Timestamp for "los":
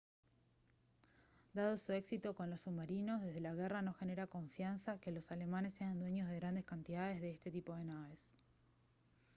2.49-2.61, 5.11-5.29